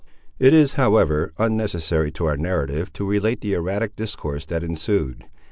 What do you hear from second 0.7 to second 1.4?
however,